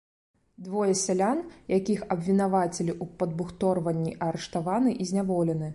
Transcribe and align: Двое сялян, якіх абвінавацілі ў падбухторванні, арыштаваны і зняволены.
Двое 0.67 0.93
сялян, 1.01 1.43
якіх 1.79 2.01
абвінавацілі 2.15 2.91
ў 2.95 3.05
падбухторванні, 3.21 4.17
арыштаваны 4.31 5.01
і 5.05 5.11
зняволены. 5.11 5.69